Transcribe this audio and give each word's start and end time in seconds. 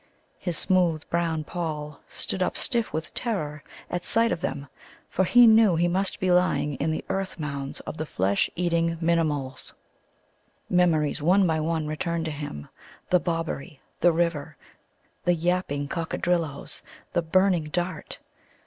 His 0.39 0.57
smooth 0.57 1.07
brown 1.11 1.43
poll 1.43 1.99
stood 2.09 2.41
up 2.41 2.57
stiff 2.57 2.91
with 2.91 3.13
terror 3.13 3.63
at 3.87 4.03
sight 4.03 4.31
of 4.31 4.41
them, 4.41 4.65
for 5.07 5.25
he 5.25 5.45
knew 5.45 5.75
he 5.75 5.87
must 5.87 6.19
be 6.19 6.31
lying 6.31 6.73
in 6.77 6.89
the 6.89 7.05
earth 7.07 7.37
mounds 7.37 7.81
of 7.81 7.97
the 7.97 8.05
flesh 8.07 8.49
eating 8.55 8.97
Minimuls. 8.97 9.73
[Illustration: 9.77 9.77
THE 10.71 10.75
WONDERSTONE.] 10.77 10.91
Memories 10.91 11.21
one 11.21 11.45
by 11.45 11.59
one 11.59 11.85
returned 11.85 12.25
to 12.25 12.31
him 12.31 12.69
the 13.11 13.19
Bobberie, 13.19 13.79
the 13.99 14.11
river, 14.11 14.57
the 15.25 15.35
yapping 15.35 15.87
Coccadrilloes, 15.87 16.81
the 17.13 17.21
burning 17.21 17.65
dart. 17.65 18.17